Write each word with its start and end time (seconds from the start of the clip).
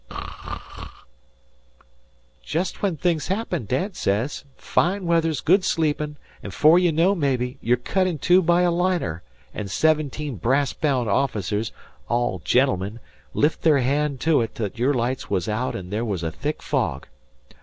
Sn 0.09 0.15
orrr!" 0.17 0.89
"Jest 2.41 2.81
when 2.81 2.97
things 2.97 3.27
happen, 3.27 3.65
Dad 3.65 3.95
says. 3.95 4.45
Fine 4.55 5.05
weather's 5.05 5.41
good 5.41 5.63
sleepin', 5.63 6.17
an' 6.41 6.49
'fore 6.49 6.79
you 6.79 6.91
know, 6.91 7.13
mebbe, 7.13 7.57
you're 7.61 7.77
cut 7.77 8.07
in 8.07 8.17
two 8.17 8.41
by 8.41 8.63
a 8.63 8.71
liner, 8.71 9.21
an' 9.53 9.67
seventeen 9.67 10.37
brass 10.37 10.73
bound 10.73 11.07
officers, 11.07 11.71
all 12.09 12.41
gen'elmen, 12.43 12.99
lift 13.35 13.61
their 13.61 13.77
hand 13.77 14.19
to 14.21 14.41
it 14.41 14.55
that 14.55 14.79
your 14.79 14.95
lights 14.95 15.29
was 15.29 15.47
aout 15.47 15.75
an' 15.75 15.91
there 15.91 16.03
was 16.03 16.23
a 16.23 16.31
thick 16.31 16.63
fog. 16.63 17.05